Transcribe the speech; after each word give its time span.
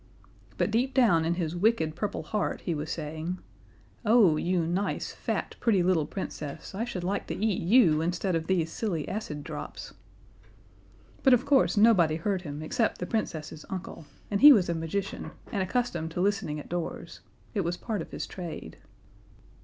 But 0.57 0.71
deep 0.71 0.95
down 0.95 1.25
in 1.25 1.35
his 1.35 1.55
wicked 1.55 1.95
purple 1.95 2.23
heart 2.23 2.61
he 2.61 2.73
was 2.73 2.89
saying, 2.91 3.37
"Oh, 4.03 4.35
you 4.35 4.65
nice, 4.65 5.11
fat, 5.11 5.55
pretty 5.59 5.83
little 5.83 6.07
Princess, 6.07 6.73
I 6.73 6.85
should 6.85 7.03
like 7.03 7.27
to 7.27 7.35
eat 7.37 7.61
you 7.61 8.01
instead 8.01 8.33
of 8.35 8.47
these 8.47 8.71
silly 8.71 9.07
acid 9.07 9.43
drops." 9.43 9.93
But 11.21 11.35
of 11.35 11.45
course 11.45 11.77
nobody 11.77 12.15
heard 12.15 12.41
him 12.41 12.63
except 12.63 12.97
the 12.97 13.05
Princess's 13.05 13.63
uncle, 13.69 14.07
and 14.31 14.41
he 14.41 14.51
was 14.51 14.69
a 14.69 14.73
magician, 14.73 15.33
and 15.51 15.61
accustomed 15.61 16.09
to 16.13 16.19
listening 16.19 16.59
at 16.59 16.67
doors. 16.67 17.19
It 17.53 17.61
was 17.61 17.77
part 17.77 18.01
of 18.01 18.09
his 18.09 18.25
trade. 18.25 18.77